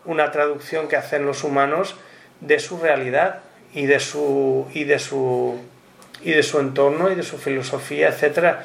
[0.04, 1.96] una traducción que hacen los humanos
[2.40, 3.40] de su realidad
[3.72, 5.60] y de su, y de su,
[6.22, 8.58] y de su entorno y de su filosofía, etc.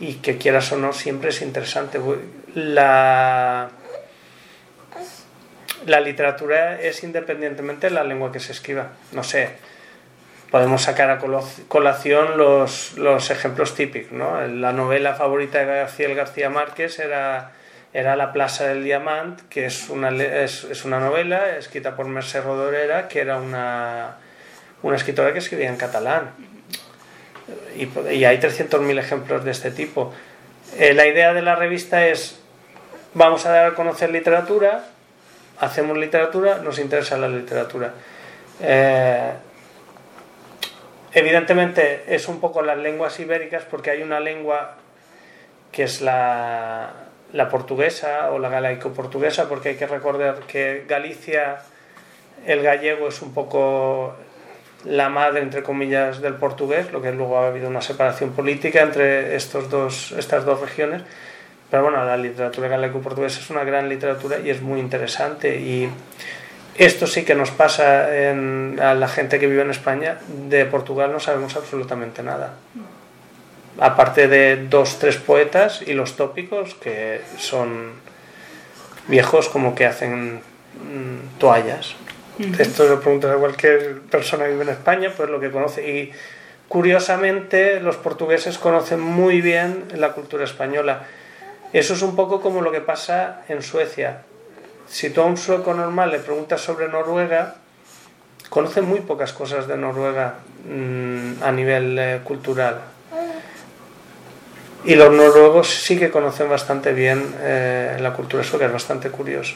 [0.00, 2.00] Y que quieras o no, siempre es interesante.
[2.54, 3.70] La
[5.86, 8.92] la literatura es independientemente de la lengua que se escriba.
[9.12, 9.50] No sé,
[10.50, 11.18] podemos sacar a
[11.68, 14.12] colación los, los ejemplos típicos.
[14.12, 14.40] ¿no?
[14.46, 17.52] La novela favorita de García García Márquez era
[17.94, 23.06] era La Plaza del Diamant, que es una, es, una novela escrita por Mercè Rodoreda,
[23.06, 24.16] que era una,
[24.82, 26.32] una escritora que escribía en catalán.
[27.76, 30.12] Y, y hay 300.000 ejemplos de este tipo.
[30.76, 32.40] Eh, la idea de la revista es,
[33.14, 34.86] vamos a dar a conocer literatura,
[35.60, 37.94] hacemos literatura, nos interesa la literatura.
[38.60, 39.30] Eh,
[41.12, 44.78] evidentemente es un poco las lenguas ibéricas porque hay una lengua
[45.70, 47.03] que es la,
[47.34, 51.56] la portuguesa o la galaico-portuguesa, porque hay que recordar que Galicia,
[52.46, 54.14] el gallego es un poco
[54.84, 59.34] la madre, entre comillas, del portugués, lo que luego ha habido una separación política entre
[59.34, 61.02] estos dos, estas dos regiones.
[61.70, 65.56] Pero bueno, la literatura galaico-portuguesa es una gran literatura y es muy interesante.
[65.58, 65.88] Y
[66.76, 70.18] esto sí que nos pasa a la gente que vive en España.
[70.48, 72.52] De Portugal no sabemos absolutamente nada
[73.78, 77.92] aparte de dos, tres poetas y los tópicos que son
[79.08, 81.94] viejos como que hacen mm, toallas.
[82.58, 85.88] Esto lo preguntas a cualquier persona que vive en España, pues lo que conoce.
[85.88, 86.12] Y
[86.68, 91.04] curiosamente los portugueses conocen muy bien la cultura española.
[91.72, 94.22] Eso es un poco como lo que pasa en Suecia.
[94.88, 97.56] Si tú a un sueco normal le preguntas sobre Noruega,
[98.48, 100.34] conoce muy pocas cosas de Noruega
[100.68, 102.80] mm, a nivel eh, cultural
[104.84, 109.54] y los noruegos sí que conocen bastante bien eh, la cultura sueca, es bastante curioso.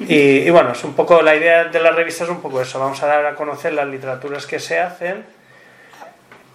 [0.00, 2.78] y, bueno, es un poco la idea de la revista es un poco eso.
[2.78, 5.24] Vamos a dar a conocer las literaturas que se hacen.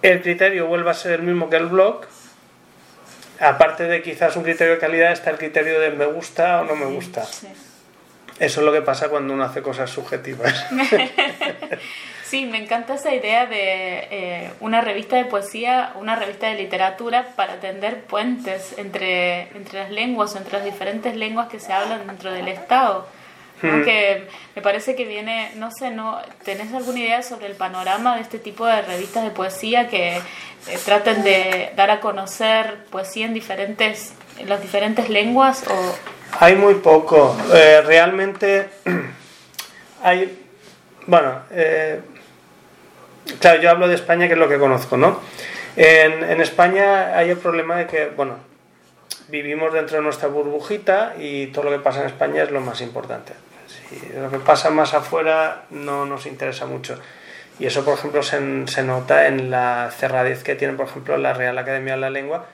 [0.00, 2.02] El criterio vuelve a ser el mismo que el blog.
[3.40, 6.76] Aparte de quizás un criterio de calidad, está el criterio de me gusta o no
[6.76, 7.22] me gusta.
[8.38, 10.66] Eso es lo que pasa cuando uno hace cosas subjetivas.
[12.32, 17.26] Sí, me encanta esa idea de eh, una revista de poesía, una revista de literatura
[17.36, 22.32] para tender puentes entre, entre las lenguas, entre las diferentes lenguas que se hablan dentro
[22.32, 23.06] del Estado.
[23.60, 23.84] Hmm.
[23.84, 28.22] Que me parece que viene, no sé, no ¿tenés alguna idea sobre el panorama de
[28.22, 30.22] este tipo de revistas de poesía que eh,
[30.86, 35.64] traten de dar a conocer poesía en diferentes, en las diferentes lenguas?
[35.68, 35.94] O...
[36.40, 37.36] Hay muy poco.
[37.52, 38.70] Eh, realmente
[40.02, 40.34] hay,
[41.06, 42.00] bueno, eh,
[43.38, 45.20] Claro, yo hablo de España, que es lo que conozco, ¿no?
[45.76, 48.36] En, España hay el problema de que, bueno,
[49.28, 52.80] vivimos dentro de nuestra burbujita y todo lo que pasa en España es lo más
[52.80, 53.32] importante.
[53.66, 56.98] Si lo que pasa más afuera no nos interesa mucho.
[57.58, 61.32] Y eso, por ejemplo, se, se, nota en la cerradez que tiene, por ejemplo, la
[61.32, 62.46] Real Academia de la Lengua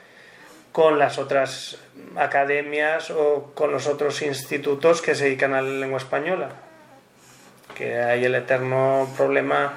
[0.71, 1.77] con las otras
[2.15, 6.49] academias o con los otros institutos que se dedican a la lengua española.
[7.75, 9.73] Que hay el eterno problema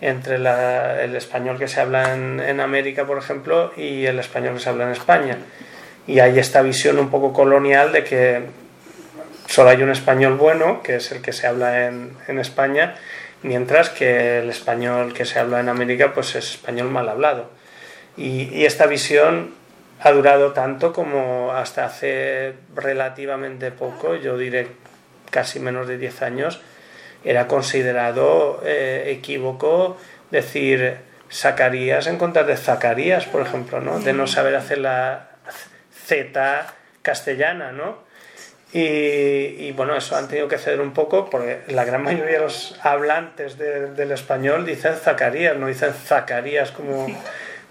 [0.00, 4.68] entre el español que se habla en, América, por ejemplo, y el español que se
[4.68, 5.38] habla en España.
[6.06, 8.42] Y hay esta visión un poco colonial de que
[9.46, 12.94] solo hay un español bueno, que es el que se habla en, España,
[13.42, 17.50] mientras que el español que se habla en América pues es español mal hablado.
[18.16, 19.54] Y, y esta visión
[20.00, 24.68] ha durado tanto como hasta hace relativamente poco, yo diré
[25.30, 26.60] casi menos de 10 años,
[27.24, 29.96] era considerado eh, equívoco
[30.30, 30.98] decir
[31.30, 34.00] Zacarías en contra de Zacarías, por ejemplo, ¿no?
[34.00, 35.28] De no saber hacer la
[36.06, 36.66] Z
[37.02, 38.06] castellana, ¿no?
[38.70, 42.78] Y, bueno, eso han tenido que ceder un poco porque la gran mayoría de los
[42.82, 47.06] hablantes del español dicen Zacarías, no dicen Zacarías como...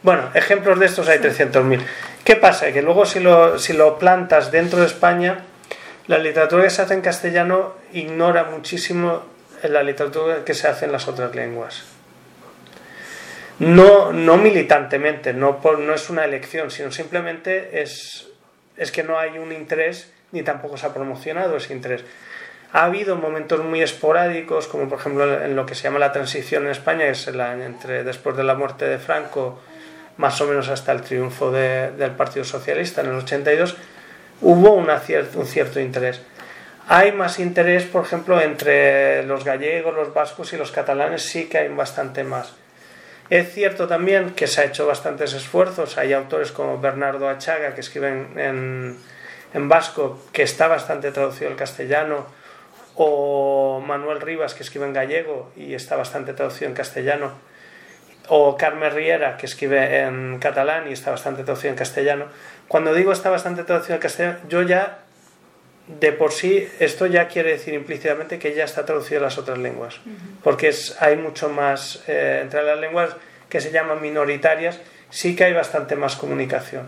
[0.01, 1.81] Bueno, ejemplos de estos hay 300.000.
[2.23, 2.71] ¿Qué pasa?
[2.71, 5.39] Que luego si lo, si lo plantas dentro de España,
[6.07, 9.23] la literatura que se hace en castellano ignora muchísimo
[9.63, 11.83] en la literatura que se hace en las otras lenguas.
[13.59, 18.27] No, no militantemente, no, no es una elección, sino simplemente es,
[18.75, 22.03] es que no hay un interés ni tampoco se ha promocionado ese interés.
[22.73, 26.65] Ha habido momentos muy esporádicos, como por ejemplo en lo que se llama la transición
[26.65, 29.59] en España, es entre, después de la muerte de Franco,
[30.17, 33.77] más o menos hasta el triunfo del Partido Socialista en el 82,
[34.41, 35.01] hubo una
[35.35, 36.21] un cierto interés.
[36.89, 41.57] Hay más interés, por ejemplo, entre los gallegos, los vascos y los catalanes, sí que
[41.57, 42.53] hay bastante más.
[43.29, 45.97] Es cierto también que se ha hecho bastantes esfuerzos.
[45.97, 48.97] Hay autores como Bernardo Achaga, que escriben en,
[49.53, 52.25] en vasco, que está bastante traducido al castellano,
[52.95, 57.33] o Manuel Rivas, que escribe en gallego y está bastante traducido en castellano,
[58.29, 62.27] o Carmen Riera, que escribe en catalán y está bastante traducido en castellano.
[62.69, 64.99] Cuando digo está bastante traducido en castellano, yo ya
[65.87, 69.57] de por sí esto ya quiere decir implícitamente que ya está traducido a las otras
[69.57, 69.95] lenguas,
[70.43, 73.15] porque es, hay mucho más, eh, entre las lenguas
[73.49, 76.87] que se llaman minoritarias, sí que hay bastante más comunicación.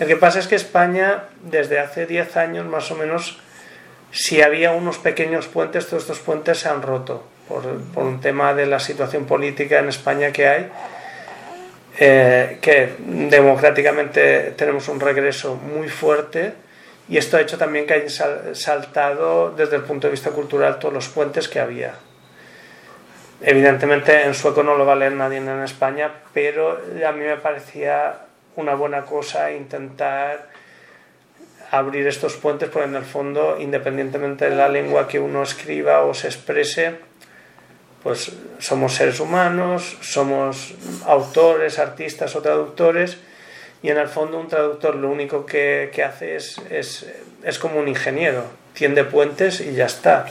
[0.00, 3.38] El que pasa es que España, desde hace 10 años más o menos,
[4.10, 8.54] si había unos pequeños puentes, todos estos puentes se han roto por, por un tema
[8.54, 10.70] de la situación política en España que hay,
[11.98, 16.54] eh, que democráticamente tenemos un regreso muy fuerte
[17.08, 20.94] y esto ha hecho también que hayan saltado desde el punto de vista cultural todos
[20.94, 21.94] los puentes que había.
[23.40, 28.14] Evidentemente en sueco no lo va a nadie en España, pero a mí me parecía
[28.56, 30.48] una buena cosa intentar
[31.72, 36.14] abrir estos puentes, porque en el fondo, independientemente de la lengua que uno escriba o
[36.14, 36.96] se exprese,
[38.02, 40.74] pues somos seres humanos, somos
[41.06, 43.18] autores, artistas o traductores,
[43.82, 47.06] y en el fondo un traductor lo único que, hace es, es,
[47.42, 50.26] es, como un ingeniero, tiende puentes y ya está.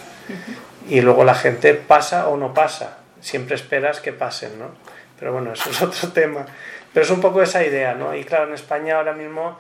[0.88, 4.72] Y luego la gente pasa o no pasa, siempre esperas que pasen, ¿no?
[5.20, 6.46] Pero bueno, eso es otro tema.
[6.94, 8.16] Pero es un poco esa idea, ¿no?
[8.16, 9.60] Y claro, en España ahora mismo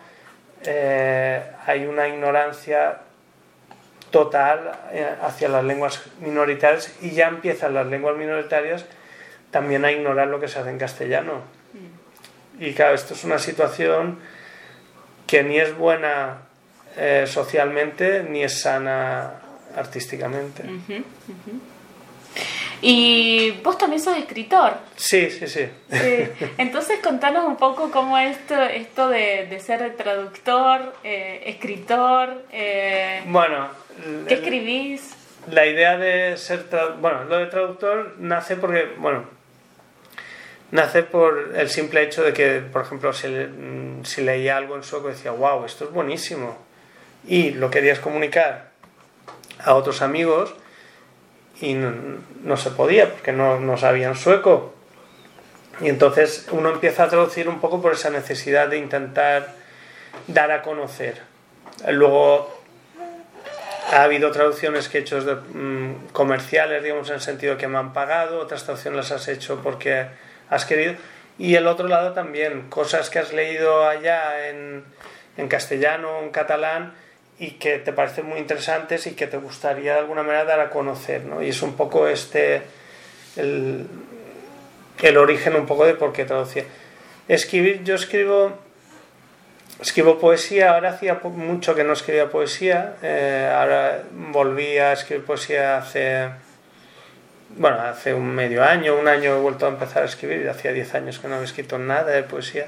[0.65, 2.99] eh, hay una ignorancia
[4.09, 8.85] total eh, hacia las lenguas minoritarias y ya empiezan las lenguas minoritarias
[9.51, 11.60] también a ignorar lo que se hace en castellano.
[12.61, 14.19] Y claro, esto es una situación
[15.25, 16.41] que ni es buena
[16.95, 19.31] eh, socialmente ni es sana
[19.75, 20.63] artísticamente.
[22.83, 24.73] Y vos también sos escritor.
[24.95, 25.67] Sí, sí, sí.
[26.59, 32.45] Entonces contanos un poco cómo es esto, esto de, ser traductor, eh, escritor.
[32.51, 33.69] Eh, bueno.
[34.27, 35.15] ¿Qué escribís?
[35.49, 36.67] La idea de ser
[36.99, 39.40] bueno, lo de traductor nace porque, bueno,
[40.71, 44.83] nace por el simple hecho de que, por ejemplo, si, mm, si leía algo en
[44.83, 46.57] sueco decía, wow, esto es buenísimo.
[47.27, 48.71] Y lo querías comunicar
[49.59, 50.55] a otros amigos
[51.61, 54.73] y no, se podía porque no, no, sabían sueco.
[55.79, 59.53] Y entonces uno empieza a traducir un poco por esa necesidad de intentar
[60.27, 61.21] dar a conocer.
[61.87, 62.61] Luego
[63.91, 67.77] ha habido traducciones que he hecho de, mm, comerciales, digamos, en el sentido que me
[67.77, 70.07] han pagado, otras traducciones las has hecho porque
[70.51, 70.93] has querido.
[71.39, 74.83] Y el otro lado también, cosas que has leído allá en,
[75.37, 76.93] en castellano, en catalán,
[77.39, 80.69] y que te parecen muy interesantes y que te gustaría de alguna manera dar a
[80.69, 81.41] conocer, ¿no?
[81.41, 82.61] Y es un poco este
[83.35, 83.87] el,
[85.01, 86.65] el origen un poco de por qué traducía.
[87.27, 88.59] Escribir, yo escribo
[89.81, 95.77] escribo poesía, ahora hacía mucho que no escribía poesía, eh, ahora volví a escribir poesía
[95.77, 96.29] hace
[97.57, 100.95] bueno, hace un medio año, un año he vuelto a empezar a escribir, hacía 10
[100.95, 102.67] años que no había escrito nada de poesía.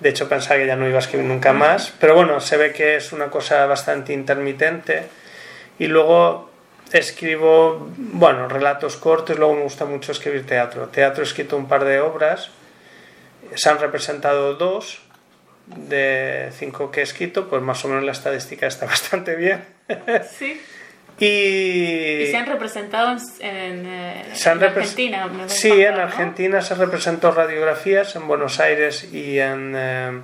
[0.00, 1.92] De hecho, pensaba que ya no iba a escribir nunca más.
[2.00, 5.04] Pero bueno, se ve que es una cosa bastante intermitente.
[5.78, 6.50] Y luego
[6.92, 9.38] escribo, bueno, relatos cortos.
[9.38, 10.88] Luego me gusta mucho escribir teatro.
[10.88, 12.50] Teatro he escrito un par de obras.
[13.54, 15.02] Se han representado dos
[15.66, 17.48] de cinco que he escrito.
[17.48, 19.64] Pues más o menos la estadística está bastante bien.
[20.36, 20.60] Sí.
[21.24, 25.30] Y, se han representado en, eh, Argentina.
[25.46, 30.20] sí, en Argentina se representó radiografías en Buenos Aires y en, eh,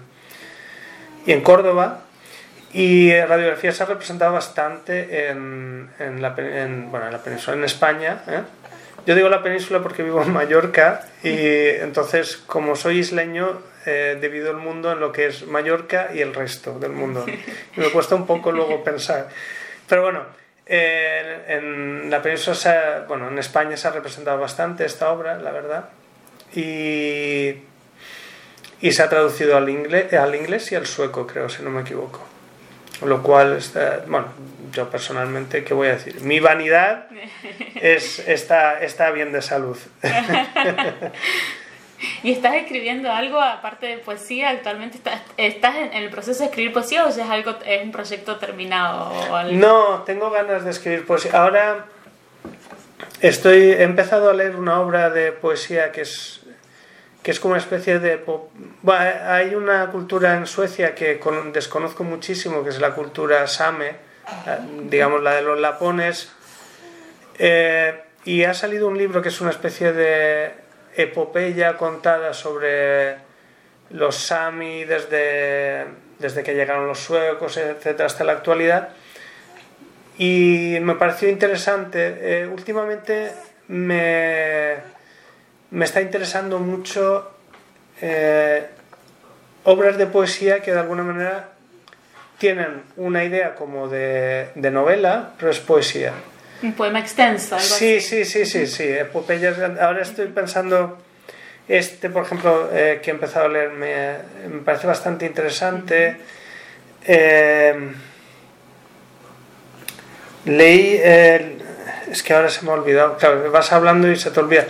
[1.25, 2.01] y en Córdoba.
[2.73, 8.23] Y radiografías se ha representado bastante en, en, la, bueno, en la península, en España.
[8.27, 8.41] ¿eh?
[9.07, 14.51] Yo digo la península porque vivo en Mallorca y entonces como soy isleño eh, divido
[14.51, 17.25] el mundo en lo que es Mallorca y el resto del mundo.
[17.77, 19.29] Y me cuesta un poco luego pensar.
[19.89, 20.38] Pero bueno,
[20.69, 25.89] en la península, bueno, en España se ha representado bastante esta obra, la verdad,
[26.55, 27.55] y,
[28.81, 31.83] y se ha traducido al inglés, al inglés y al sueco, creo, si no me
[31.83, 32.27] equivoco.
[33.03, 34.27] Lo cual, está, bueno,
[34.73, 36.21] yo personalmente, ¿qué voy a decir?
[36.23, 37.07] Mi vanidad
[37.77, 39.79] es, está, está bien de salud.
[42.23, 44.51] ¿Y estás escribiendo algo aparte de poesía?
[44.51, 49.13] ¿Actualmente estás, en el proceso de escribir poesía o es, algo, es un proyecto terminado?
[49.53, 51.31] No, tengo ganas de escribir poesía.
[51.33, 51.87] Ahora
[53.21, 56.41] estoy, he empezado a leer una obra de poesía que es,
[57.23, 58.21] que es como una especie de...
[58.85, 61.21] hay una cultura en Suecia que
[61.53, 63.93] desconozco muchísimo, que es la cultura same,
[64.85, 66.33] digamos la de los lapones.
[67.39, 70.53] Eh, y ha salido un libro que es una especie de
[70.97, 73.28] epopeya contada sobre
[73.91, 75.87] los Sami desde,
[76.19, 78.91] desde que llegaron los suecos, etcétera, hasta la actualidad.
[80.19, 82.17] Y me pareció interesante.
[82.21, 83.31] Eh, últimamente
[83.69, 84.75] me,
[85.71, 87.31] me, está interesando mucho
[88.01, 88.67] eh,
[89.65, 91.51] obras de poesía que de alguna manera
[92.39, 96.13] tienen una idea como de, de novela, pero es poesía.
[96.63, 97.59] Un poema extenso.
[97.61, 99.59] sí, sí, sí, sí, sí, epopeyas.
[99.81, 100.99] Ahora estoy pensando
[101.69, 104.17] Este, por ejemplo, eh, que he empezado a leer, me,
[104.49, 106.17] me parece bastante interesante.
[107.07, 107.93] Eh,
[110.47, 111.01] leí,
[112.11, 114.67] es que ahora se me ha olvidado, claro, vas hablando y se te olvida.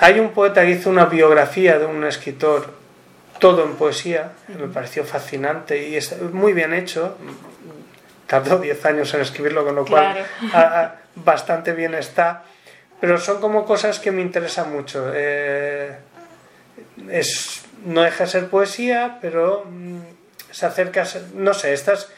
[0.00, 2.72] Hay un poeta que hizo una biografía de un escritor,
[3.38, 7.16] todo en poesía, me pareció fascinante y está muy bien hecho.
[8.26, 10.26] Tardó 10 años en escribirlo, con lo cual Claro.
[10.54, 12.44] a- a- bastante bien está.
[13.00, 15.10] Pero son como cosas que me interesan mucho.
[15.14, 15.96] Eh,
[17.10, 20.00] es, no deja de ser poesía, pero mm,
[20.50, 22.08] se acerca, a ser- no sé, estas...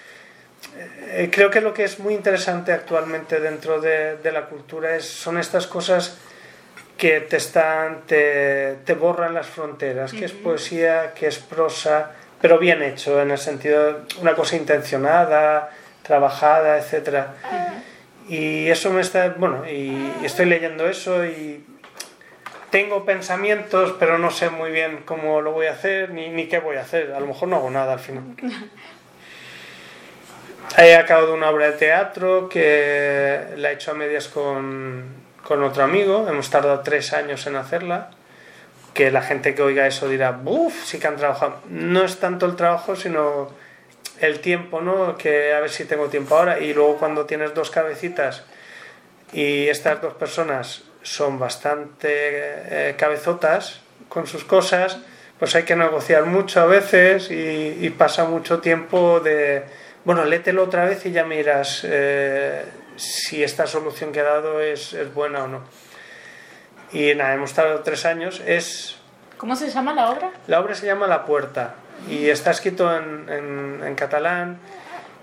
[1.09, 5.05] eh, creo que lo que es muy interesante actualmente dentro de, de la cultura es,
[5.07, 6.17] son estas cosas
[6.97, 12.11] que te están te, te borran las fronteras, que es poesía, que es prosa,
[12.41, 15.71] pero bien hecho, en el sentido de una cosa intencionada,
[16.03, 17.35] trabajada, etcétera.
[18.29, 21.65] Y eso me está, bueno, y estoy leyendo eso y
[22.71, 26.59] tengo pensamientos, pero no sé muy bien cómo lo voy a hacer ni, ni qué
[26.59, 27.13] voy a hacer.
[27.13, 28.25] A lo mejor no hago nada al final.
[30.79, 35.05] He acabado una obra de teatro que la he hecho a medias con,
[35.47, 36.27] con otro amigo.
[36.29, 38.11] Hemos tardado tres años en hacerla.
[38.95, 40.85] Que la gente que oiga eso dirá, ¡buf!
[40.85, 41.61] Sí que han trabajado.
[41.69, 43.51] No es tanto el trabajo, sino
[44.27, 45.17] el tiempo, ¿no?
[45.17, 46.61] Que a ver si tengo tiempo ahora.
[46.61, 48.45] Y luego cuando tienes dos cabecitas
[49.33, 54.99] y estas dos personas son bastante eh, cabezotas con sus cosas,
[55.39, 59.65] pues hay que negociar mucho a veces y, y pasa mucho tiempo de,
[60.05, 62.65] bueno, lételo otra vez y ya miras eh,
[62.97, 65.63] si esta solución que he dado es, es buena o no.
[66.93, 68.43] Y nada, hemos tardado tres años.
[68.47, 68.97] Es,
[69.39, 70.31] ¿Cómo se llama la obra?
[70.47, 71.75] la obra se llama La Puerta
[72.09, 74.59] y está escrito en, en- en catalán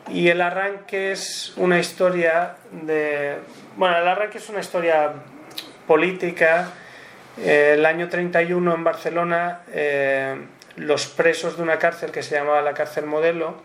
[0.09, 3.37] y el arranque es una historia de...
[3.75, 5.11] Bueno, el arranque es una historia
[5.87, 6.69] política.
[7.37, 10.35] Eh, el año 31 en Barcelona eh,
[10.77, 13.61] los presos de una cárcel que se llamaba la cárcel modelo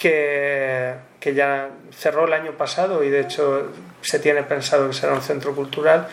[0.00, 5.12] que, que ya cerró el año pasado y de hecho se tiene pensado que será
[5.14, 6.08] un centro cultural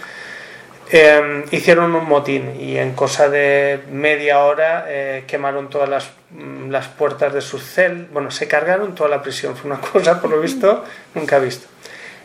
[0.92, 6.70] eh, hicieron un motín y en cosa de media hora eh, quemaron todas las, mm,
[6.70, 8.08] las puertas de sus cel.
[8.12, 10.84] Bueno se cargaron toda la prisión fue una cosa por lo visto
[11.16, 11.68] nunca visto.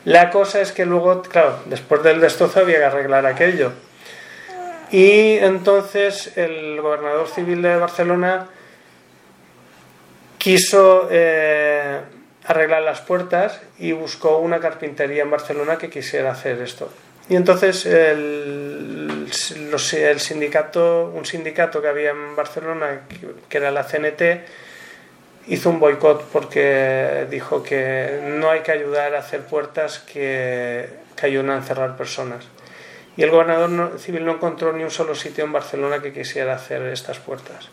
[0.04, 3.72] La cosa es que luego claro después del destrozo había que arreglar aquello.
[4.90, 8.48] Y entonces el gobernador civil de Barcelona
[10.36, 12.00] quiso eh,
[12.44, 16.90] arreglar las puertas y buscó una carpintería en Barcelona que quisiera hacer esto.
[17.30, 23.02] Y entonces el, el sindicato, un sindicato que había en Barcelona,
[23.48, 24.44] que, era la CNT,
[25.46, 31.26] hizo un boicot porque dijo que no hay que ayudar a hacer puertas que, que
[31.26, 32.48] ayudan a encerrar personas.
[33.16, 36.82] Y el gobernador civil no encontró ni un solo sitio en Barcelona que quisiera hacer
[36.82, 37.68] estas puertas.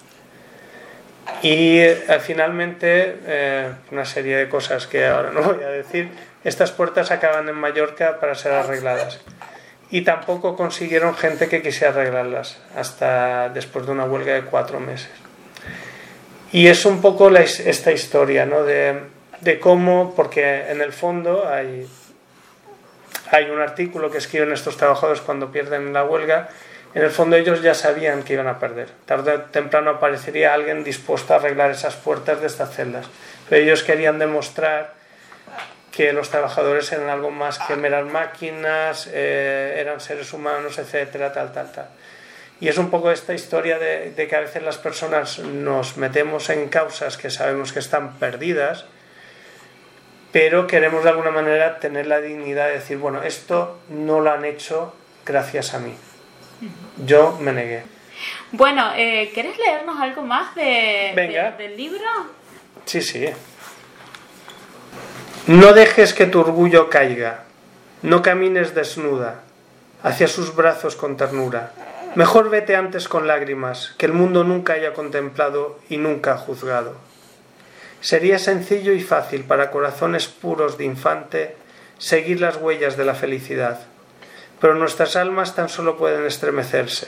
[1.41, 6.09] Y eh, finalmente, eh, una serie de cosas que ahora no voy a decir,
[6.43, 9.19] estas puertas acaban en Mallorca para ser arregladas.
[9.89, 15.09] Y tampoco consiguieron gente que quisiera arreglarlas hasta después de una huelga de cuatro meses.
[16.51, 18.63] Y es un poco esta historia, ¿no?
[18.63, 18.99] De,
[19.41, 21.87] de cómo, porque en el fondo hay,
[23.31, 26.49] hay un artículo que escriben estos trabajadores cuando pierden la huelga.
[26.93, 28.89] En el fondo ellos ya sabían que iban a perder.
[29.05, 33.05] Tarde o temprano aparecería alguien dispuesto a arreglar esas puertas de estas celdas.
[33.49, 34.96] Pero ellos querían demostrar
[35.91, 41.51] que los trabajadores eran algo más que meras máquinas, eh, eran seres humanos, etcétera, tal,
[41.53, 41.87] tal, tal.
[42.59, 46.49] Y es un poco esta historia de, de que a veces las personas nos metemos
[46.49, 48.85] en causas que sabemos que están perdidas,
[50.31, 54.43] pero queremos de alguna manera tener la dignidad de decir, bueno, esto no lo han
[54.45, 54.93] hecho
[55.25, 55.93] gracias a mí.
[57.05, 57.83] Yo me negué.
[58.51, 61.51] Bueno, eh, ¿querés leernos algo más de, Venga.
[61.51, 62.05] de- del libro?
[62.85, 63.27] Sí, sí.
[65.47, 67.45] No dejes que tu orgullo caiga.
[68.01, 69.43] No camines desnuda
[70.03, 71.71] hacia sus brazos con ternura.
[72.15, 76.95] Mejor vete antes con lágrimas, que el mundo nunca haya contemplado y nunca juzgado.
[78.01, 81.55] Sería sencillo y fácil para corazones puros de infante
[81.97, 83.79] seguir las huellas de la felicidad,
[84.59, 87.07] pero nuestras almas tan solo pueden estremecerse,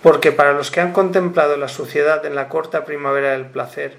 [0.00, 3.96] porque para los que han contemplado la suciedad en la corta primavera del placer,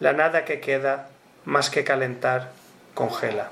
[0.00, 1.10] la nada que queda,
[1.44, 2.56] más que calentar,
[2.98, 3.48] congela.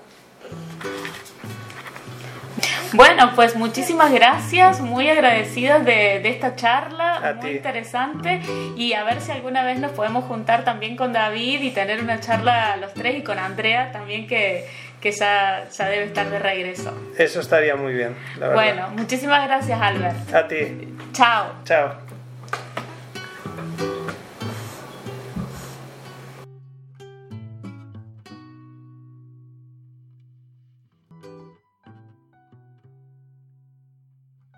[2.92, 7.57] Bueno, pues muchísimas gracias, muy agradecidas de, de esta charla, A muy ti.
[7.57, 8.40] interesante
[8.76, 12.18] y a ver si alguna vez nos podemos juntar también con David y tener una
[12.20, 14.66] charla los tres y con Andrea también que,
[15.01, 16.92] que ya, ya debe estar de regreso.
[17.18, 18.55] Eso estaría muy bien, la verdad.
[18.55, 20.34] Bueno, muchísimas gracias Albert.
[20.34, 20.97] A ti.
[21.12, 21.47] Chao.
[21.64, 22.06] Chao.